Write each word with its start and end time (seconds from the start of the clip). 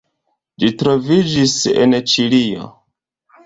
Ĝi 0.63 0.69
troviĝis 0.83 1.55
en 1.85 2.01
Ĉilio. 2.15 2.75